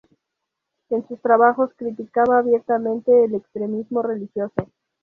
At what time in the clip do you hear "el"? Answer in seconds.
3.25-3.35